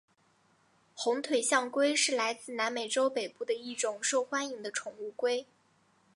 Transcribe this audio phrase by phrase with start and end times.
[0.95, 5.45] 红腿象龟是来自南美洲北部的一种受欢迎的宠物龟。